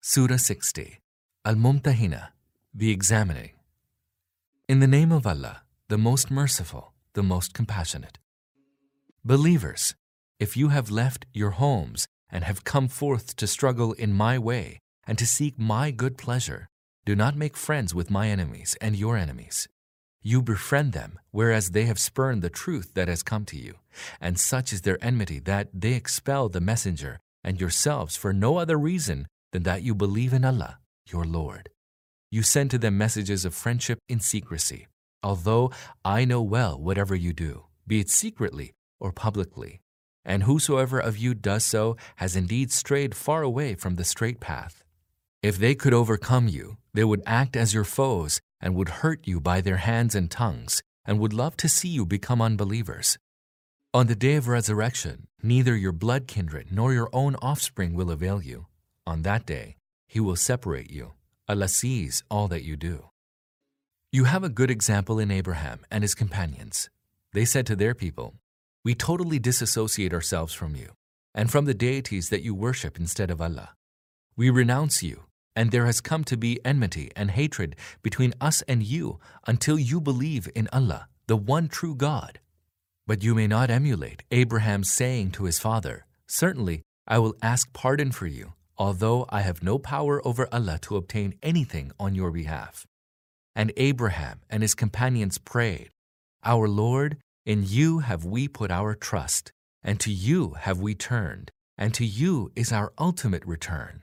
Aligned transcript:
Surah 0.00 0.36
60 0.36 1.00
Al 1.44 1.56
Mumtahina, 1.56 2.28
the 2.72 2.92
Examining. 2.92 3.50
In 4.68 4.78
the 4.78 4.86
name 4.86 5.10
of 5.10 5.26
Allah, 5.26 5.62
the 5.88 5.98
most 5.98 6.30
merciful, 6.30 6.92
the 7.14 7.22
most 7.22 7.52
compassionate. 7.52 8.18
Believers, 9.24 9.96
if 10.38 10.56
you 10.56 10.68
have 10.68 10.88
left 10.88 11.26
your 11.34 11.50
homes 11.50 12.06
and 12.30 12.44
have 12.44 12.62
come 12.62 12.86
forth 12.86 13.34
to 13.36 13.46
struggle 13.48 13.92
in 13.92 14.12
my 14.12 14.38
way 14.38 14.78
and 15.04 15.18
to 15.18 15.26
seek 15.26 15.58
my 15.58 15.90
good 15.90 16.16
pleasure, 16.16 16.68
do 17.04 17.16
not 17.16 17.36
make 17.36 17.56
friends 17.56 17.92
with 17.92 18.08
my 18.08 18.28
enemies 18.28 18.76
and 18.80 18.94
your 18.94 19.16
enemies. 19.16 19.68
You 20.22 20.42
befriend 20.42 20.92
them, 20.92 21.18
whereas 21.32 21.70
they 21.70 21.86
have 21.86 21.98
spurned 21.98 22.42
the 22.42 22.50
truth 22.50 22.94
that 22.94 23.08
has 23.08 23.24
come 23.24 23.44
to 23.46 23.58
you, 23.58 23.74
and 24.20 24.38
such 24.38 24.72
is 24.72 24.82
their 24.82 25.04
enmity 25.04 25.40
that 25.40 25.68
they 25.74 25.94
expel 25.94 26.48
the 26.48 26.60
messenger 26.60 27.18
and 27.42 27.60
yourselves 27.60 28.16
for 28.16 28.32
no 28.32 28.58
other 28.58 28.78
reason 28.78 29.26
than 29.52 29.62
that 29.64 29.82
you 29.82 29.94
believe 29.94 30.32
in 30.32 30.44
Allah, 30.44 30.78
your 31.06 31.24
Lord. 31.24 31.70
You 32.30 32.42
send 32.42 32.70
to 32.72 32.78
them 32.78 32.98
messages 32.98 33.44
of 33.44 33.54
friendship 33.54 33.98
in 34.08 34.20
secrecy, 34.20 34.86
although 35.22 35.70
I 36.04 36.24
know 36.24 36.42
well 36.42 36.78
whatever 36.80 37.14
you 37.14 37.32
do, 37.32 37.64
be 37.86 38.00
it 38.00 38.10
secretly 38.10 38.74
or 39.00 39.12
publicly. 39.12 39.80
And 40.24 40.42
whosoever 40.42 40.98
of 40.98 41.16
you 41.16 41.32
does 41.32 41.64
so 41.64 41.96
has 42.16 42.36
indeed 42.36 42.70
strayed 42.70 43.14
far 43.14 43.42
away 43.42 43.74
from 43.74 43.96
the 43.96 44.04
straight 44.04 44.40
path. 44.40 44.84
If 45.42 45.58
they 45.58 45.74
could 45.74 45.94
overcome 45.94 46.48
you, 46.48 46.76
they 46.92 47.04
would 47.04 47.22
act 47.26 47.56
as 47.56 47.72
your 47.72 47.84
foes 47.84 48.40
and 48.60 48.74
would 48.74 48.88
hurt 48.88 49.26
you 49.26 49.40
by 49.40 49.60
their 49.60 49.76
hands 49.76 50.14
and 50.14 50.30
tongues, 50.30 50.82
and 51.06 51.18
would 51.18 51.32
love 51.32 51.56
to 51.58 51.68
see 51.68 51.88
you 51.88 52.04
become 52.04 52.42
unbelievers. 52.42 53.16
On 53.94 54.06
the 54.06 54.16
day 54.16 54.34
of 54.34 54.48
resurrection, 54.48 55.28
neither 55.42 55.74
your 55.74 55.92
blood 55.92 56.26
kindred 56.26 56.70
nor 56.70 56.92
your 56.92 57.08
own 57.12 57.36
offspring 57.36 57.94
will 57.94 58.10
avail 58.10 58.42
you. 58.42 58.66
On 59.08 59.22
that 59.22 59.46
day, 59.46 59.76
He 60.06 60.20
will 60.20 60.36
separate 60.36 60.90
you. 60.90 61.12
Allah 61.48 61.68
sees 61.68 62.22
all 62.30 62.46
that 62.48 62.62
you 62.62 62.76
do. 62.76 63.08
You 64.12 64.24
have 64.24 64.44
a 64.44 64.50
good 64.50 64.70
example 64.70 65.18
in 65.18 65.30
Abraham 65.30 65.80
and 65.90 66.04
his 66.04 66.14
companions. 66.14 66.90
They 67.32 67.46
said 67.46 67.64
to 67.68 67.76
their 67.76 67.94
people, 67.94 68.34
We 68.84 68.94
totally 68.94 69.38
disassociate 69.38 70.12
ourselves 70.12 70.52
from 70.52 70.76
you 70.76 70.88
and 71.34 71.50
from 71.50 71.64
the 71.64 71.72
deities 71.72 72.28
that 72.28 72.42
you 72.42 72.54
worship 72.54 73.00
instead 73.00 73.30
of 73.30 73.40
Allah. 73.40 73.70
We 74.36 74.50
renounce 74.50 75.02
you, 75.02 75.24
and 75.56 75.70
there 75.70 75.86
has 75.86 76.02
come 76.02 76.24
to 76.24 76.36
be 76.36 76.60
enmity 76.62 77.10
and 77.16 77.30
hatred 77.30 77.76
between 78.02 78.34
us 78.42 78.60
and 78.68 78.82
you 78.82 79.20
until 79.46 79.78
you 79.78 80.02
believe 80.02 80.50
in 80.54 80.68
Allah, 80.70 81.08
the 81.28 81.36
one 81.56 81.68
true 81.68 81.94
God. 81.94 82.40
But 83.06 83.24
you 83.24 83.34
may 83.34 83.46
not 83.46 83.70
emulate 83.70 84.22
Abraham's 84.30 84.92
saying 84.92 85.30
to 85.32 85.44
his 85.44 85.58
father, 85.58 86.04
Certainly, 86.26 86.82
I 87.06 87.18
will 87.20 87.36
ask 87.40 87.72
pardon 87.72 88.12
for 88.12 88.26
you, 88.26 88.52
although 88.78 89.26
I 89.28 89.40
have 89.42 89.62
no 89.62 89.78
power 89.78 90.26
over 90.26 90.48
Allah 90.52 90.78
to 90.82 90.96
obtain 90.96 91.34
anything 91.42 91.92
on 91.98 92.14
your 92.14 92.30
behalf. 92.30 92.86
And 93.54 93.72
Abraham 93.76 94.40
and 94.48 94.62
his 94.62 94.74
companions 94.74 95.36
prayed, 95.38 95.90
Our 96.44 96.68
Lord, 96.68 97.18
in 97.44 97.64
you 97.66 97.98
have 98.00 98.24
we 98.24 98.46
put 98.46 98.70
our 98.70 98.94
trust, 98.94 99.52
and 99.82 99.98
to 100.00 100.12
you 100.12 100.50
have 100.60 100.80
we 100.80 100.94
turned, 100.94 101.50
and 101.76 101.92
to 101.94 102.04
you 102.04 102.52
is 102.54 102.72
our 102.72 102.92
ultimate 102.98 103.44
return. 103.44 104.02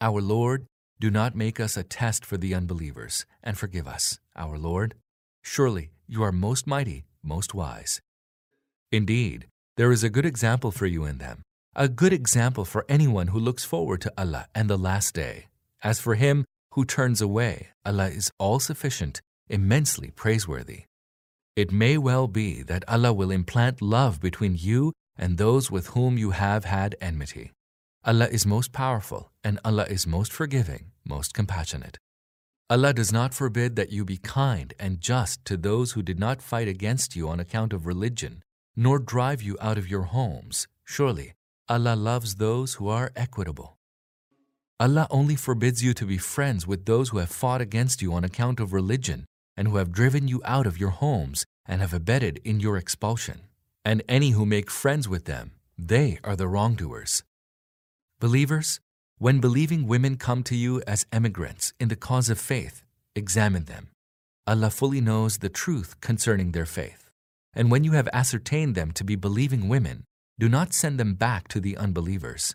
Our 0.00 0.20
Lord, 0.20 0.66
do 1.00 1.10
not 1.10 1.34
make 1.34 1.58
us 1.58 1.76
a 1.76 1.82
test 1.82 2.24
for 2.24 2.36
the 2.36 2.54
unbelievers, 2.54 3.24
and 3.42 3.56
forgive 3.58 3.88
us, 3.88 4.20
our 4.36 4.58
Lord. 4.58 4.94
Surely 5.42 5.90
you 6.06 6.22
are 6.22 6.32
most 6.32 6.66
mighty, 6.66 7.06
most 7.22 7.54
wise. 7.54 8.00
Indeed, 8.92 9.46
there 9.76 9.92
is 9.92 10.04
a 10.04 10.10
good 10.10 10.26
example 10.26 10.70
for 10.70 10.86
you 10.86 11.04
in 11.06 11.18
them, 11.18 11.42
a 11.76 11.88
good 11.88 12.12
example 12.12 12.64
for 12.64 12.84
anyone 12.88 13.28
who 13.28 13.38
looks 13.38 13.64
forward 13.64 14.00
to 14.00 14.12
Allah 14.18 14.46
and 14.54 14.68
the 14.68 14.76
last 14.76 15.14
day. 15.14 15.46
As 15.84 16.00
for 16.00 16.16
him 16.16 16.44
who 16.72 16.84
turns 16.84 17.20
away, 17.20 17.68
Allah 17.86 18.08
is 18.08 18.30
all 18.38 18.58
sufficient, 18.58 19.20
immensely 19.48 20.10
praiseworthy. 20.10 20.84
It 21.54 21.70
may 21.70 21.96
well 21.96 22.26
be 22.26 22.62
that 22.64 22.84
Allah 22.88 23.12
will 23.12 23.30
implant 23.30 23.80
love 23.80 24.20
between 24.20 24.56
you 24.58 24.92
and 25.16 25.38
those 25.38 25.70
with 25.70 25.88
whom 25.88 26.18
you 26.18 26.30
have 26.30 26.64
had 26.64 26.96
enmity. 27.00 27.52
Allah 28.04 28.28
is 28.28 28.46
most 28.46 28.72
powerful, 28.72 29.30
and 29.44 29.60
Allah 29.64 29.84
is 29.84 30.06
most 30.06 30.32
forgiving, 30.32 30.86
most 31.04 31.34
compassionate. 31.34 31.98
Allah 32.68 32.94
does 32.94 33.12
not 33.12 33.34
forbid 33.34 33.76
that 33.76 33.92
you 33.92 34.04
be 34.04 34.16
kind 34.16 34.74
and 34.78 35.00
just 35.00 35.44
to 35.44 35.56
those 35.56 35.92
who 35.92 36.02
did 36.02 36.18
not 36.18 36.42
fight 36.42 36.68
against 36.68 37.14
you 37.14 37.28
on 37.28 37.40
account 37.40 37.72
of 37.72 37.86
religion, 37.86 38.42
nor 38.74 38.98
drive 38.98 39.42
you 39.42 39.56
out 39.60 39.76
of 39.76 39.88
your 39.88 40.02
homes. 40.02 40.66
Surely, 40.84 41.34
Allah 41.70 41.94
loves 41.94 42.34
those 42.34 42.74
who 42.74 42.88
are 42.88 43.12
equitable. 43.14 43.78
Allah 44.80 45.06
only 45.08 45.36
forbids 45.36 45.84
you 45.84 45.94
to 45.94 46.04
be 46.04 46.18
friends 46.18 46.66
with 46.66 46.84
those 46.84 47.10
who 47.10 47.18
have 47.18 47.30
fought 47.30 47.60
against 47.60 48.02
you 48.02 48.12
on 48.12 48.24
account 48.24 48.58
of 48.58 48.72
religion 48.72 49.24
and 49.56 49.68
who 49.68 49.76
have 49.76 49.92
driven 49.92 50.26
you 50.26 50.42
out 50.44 50.66
of 50.66 50.78
your 50.78 50.90
homes 50.90 51.44
and 51.64 51.80
have 51.80 51.94
abetted 51.94 52.40
in 52.44 52.58
your 52.58 52.76
expulsion. 52.76 53.42
And 53.84 54.02
any 54.08 54.30
who 54.30 54.44
make 54.44 54.68
friends 54.68 55.08
with 55.08 55.26
them, 55.26 55.52
they 55.78 56.18
are 56.24 56.34
the 56.34 56.48
wrongdoers. 56.48 57.22
Believers, 58.18 58.80
when 59.18 59.38
believing 59.38 59.86
women 59.86 60.16
come 60.16 60.42
to 60.44 60.56
you 60.56 60.82
as 60.88 61.06
emigrants 61.12 61.72
in 61.78 61.86
the 61.86 61.94
cause 61.94 62.28
of 62.30 62.40
faith, 62.40 62.82
examine 63.14 63.66
them. 63.66 63.90
Allah 64.44 64.70
fully 64.70 65.00
knows 65.00 65.38
the 65.38 65.48
truth 65.48 66.00
concerning 66.00 66.50
their 66.50 66.66
faith. 66.66 67.10
And 67.54 67.70
when 67.70 67.84
you 67.84 67.92
have 67.92 68.08
ascertained 68.12 68.74
them 68.74 68.90
to 68.92 69.04
be 69.04 69.14
believing 69.14 69.68
women, 69.68 70.02
do 70.40 70.48
not 70.48 70.72
send 70.72 70.98
them 70.98 71.12
back 71.12 71.48
to 71.48 71.60
the 71.60 71.76
unbelievers. 71.76 72.54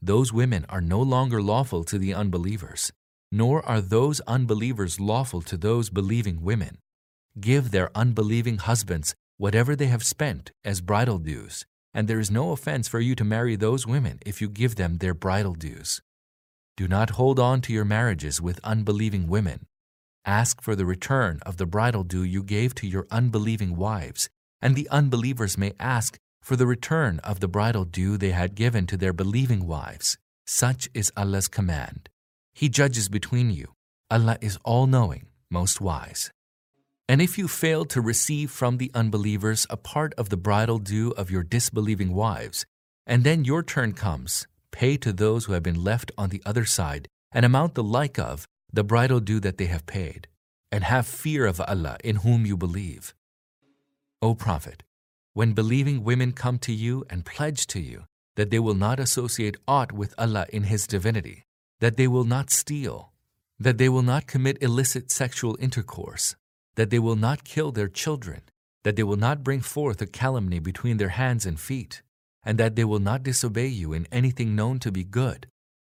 Those 0.00 0.32
women 0.32 0.64
are 0.70 0.80
no 0.80 1.02
longer 1.02 1.42
lawful 1.42 1.84
to 1.84 1.98
the 1.98 2.14
unbelievers, 2.14 2.90
nor 3.30 3.62
are 3.66 3.82
those 3.82 4.20
unbelievers 4.20 4.98
lawful 4.98 5.42
to 5.42 5.58
those 5.58 5.90
believing 5.90 6.40
women. 6.40 6.78
Give 7.38 7.70
their 7.70 7.90
unbelieving 7.94 8.56
husbands 8.56 9.14
whatever 9.36 9.76
they 9.76 9.88
have 9.88 10.02
spent 10.02 10.50
as 10.64 10.80
bridal 10.80 11.18
dues, 11.18 11.66
and 11.92 12.08
there 12.08 12.18
is 12.18 12.30
no 12.30 12.52
offense 12.52 12.88
for 12.88 13.00
you 13.00 13.14
to 13.14 13.24
marry 13.24 13.54
those 13.54 13.86
women 13.86 14.18
if 14.24 14.40
you 14.40 14.48
give 14.48 14.76
them 14.76 14.96
their 14.96 15.12
bridal 15.12 15.52
dues. 15.52 16.00
Do 16.78 16.88
not 16.88 17.10
hold 17.10 17.38
on 17.38 17.60
to 17.62 17.72
your 17.72 17.84
marriages 17.84 18.40
with 18.40 18.60
unbelieving 18.64 19.28
women. 19.28 19.66
Ask 20.24 20.62
for 20.62 20.74
the 20.74 20.86
return 20.86 21.40
of 21.44 21.58
the 21.58 21.66
bridal 21.66 22.02
due 22.02 22.22
you 22.22 22.42
gave 22.42 22.74
to 22.76 22.86
your 22.86 23.06
unbelieving 23.10 23.76
wives, 23.76 24.30
and 24.62 24.74
the 24.74 24.88
unbelievers 24.90 25.58
may 25.58 25.74
ask 25.78 26.18
for 26.46 26.54
the 26.54 26.64
return 26.64 27.18
of 27.24 27.40
the 27.40 27.48
bridal 27.48 27.84
due 27.84 28.16
they 28.16 28.30
had 28.30 28.54
given 28.54 28.86
to 28.86 28.96
their 28.96 29.12
believing 29.12 29.66
wives. 29.66 30.16
Such 30.46 30.88
is 30.94 31.10
Allah's 31.16 31.48
command. 31.48 32.08
He 32.54 32.68
judges 32.68 33.08
between 33.08 33.50
you. 33.50 33.72
Allah 34.12 34.38
is 34.40 34.56
all 34.64 34.86
knowing, 34.86 35.26
most 35.50 35.80
wise. 35.80 36.30
And 37.08 37.20
if 37.20 37.36
you 37.36 37.48
fail 37.48 37.84
to 37.86 38.00
receive 38.00 38.52
from 38.52 38.76
the 38.76 38.92
unbelievers 38.94 39.66
a 39.68 39.76
part 39.76 40.14
of 40.14 40.28
the 40.28 40.36
bridal 40.36 40.78
due 40.78 41.10
of 41.16 41.32
your 41.32 41.42
disbelieving 41.42 42.14
wives, 42.14 42.64
and 43.08 43.24
then 43.24 43.44
your 43.44 43.64
turn 43.64 43.92
comes, 43.92 44.46
pay 44.70 44.96
to 44.98 45.12
those 45.12 45.46
who 45.46 45.52
have 45.52 45.64
been 45.64 45.82
left 45.82 46.12
on 46.16 46.28
the 46.28 46.42
other 46.46 46.64
side 46.64 47.08
an 47.32 47.42
amount 47.42 47.74
the 47.74 47.82
like 47.82 48.20
of 48.20 48.46
the 48.72 48.84
bridal 48.84 49.18
due 49.18 49.40
that 49.40 49.58
they 49.58 49.66
have 49.66 49.84
paid, 49.84 50.28
and 50.70 50.84
have 50.84 51.08
fear 51.08 51.44
of 51.44 51.60
Allah 51.60 51.96
in 52.04 52.16
whom 52.16 52.46
you 52.46 52.56
believe. 52.56 53.16
O 54.22 54.36
Prophet, 54.36 54.84
when 55.36 55.52
believing 55.52 56.02
women 56.02 56.32
come 56.32 56.58
to 56.58 56.72
you 56.72 57.04
and 57.10 57.26
pledge 57.26 57.66
to 57.66 57.78
you 57.78 58.06
that 58.36 58.48
they 58.48 58.58
will 58.58 58.72
not 58.86 58.98
associate 58.98 59.54
aught 59.68 59.92
with 59.92 60.14
Allah 60.16 60.46
in 60.50 60.62
His 60.62 60.86
divinity, 60.86 61.44
that 61.78 61.98
they 61.98 62.08
will 62.08 62.24
not 62.24 62.48
steal, 62.48 63.12
that 63.60 63.76
they 63.76 63.90
will 63.90 64.00
not 64.00 64.26
commit 64.26 64.62
illicit 64.62 65.10
sexual 65.10 65.54
intercourse, 65.60 66.36
that 66.76 66.88
they 66.88 66.98
will 66.98 67.16
not 67.16 67.44
kill 67.44 67.70
their 67.70 67.86
children, 67.86 68.40
that 68.82 68.96
they 68.96 69.02
will 69.02 69.18
not 69.18 69.44
bring 69.44 69.60
forth 69.60 70.00
a 70.00 70.06
calumny 70.06 70.58
between 70.58 70.96
their 70.96 71.10
hands 71.10 71.44
and 71.44 71.60
feet, 71.60 72.00
and 72.42 72.56
that 72.56 72.74
they 72.74 72.84
will 72.84 73.04
not 73.10 73.22
disobey 73.22 73.66
you 73.66 73.92
in 73.92 74.08
anything 74.10 74.56
known 74.56 74.78
to 74.78 74.90
be 74.90 75.04
good, 75.04 75.48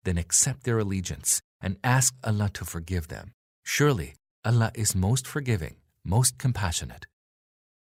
then 0.04 0.18
accept 0.18 0.64
their 0.64 0.80
allegiance 0.80 1.40
and 1.62 1.78
ask 1.82 2.14
Allah 2.22 2.50
to 2.52 2.66
forgive 2.66 3.08
them. 3.08 3.32
Surely 3.64 4.16
Allah 4.44 4.70
is 4.74 4.94
most 4.94 5.26
forgiving, 5.26 5.76
most 6.04 6.36
compassionate. 6.36 7.06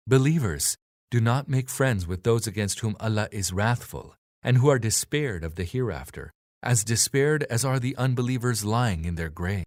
Believers, 0.06 0.78
do 1.12 1.20
not 1.20 1.50
make 1.50 1.70
friends 1.70 2.08
with 2.08 2.24
those 2.24 2.48
against 2.48 2.80
whom 2.80 2.96
Allah 2.98 3.28
is 3.34 3.52
wrathful 3.52 4.16
and 4.42 4.58
who 4.58 4.70
are 4.70 4.80
despaired 4.80 5.44
of 5.44 5.56
the 5.56 5.66
hereafter, 5.66 6.32
as 6.64 6.86
despaired 6.86 7.44
as 7.50 7.66
are 7.66 7.80
the 7.80 7.98
unbelievers 7.98 8.64
lying 8.64 9.04
in 9.04 9.16
their 9.16 9.30
grave. 9.30 9.60